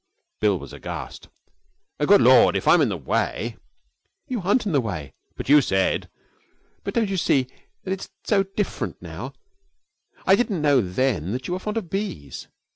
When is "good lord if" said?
1.99-2.67